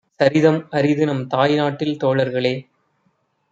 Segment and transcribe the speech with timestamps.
[0.19, 2.55] சரிதம் அரிதுநம் தாய்நாட்டில் தோழர்களே!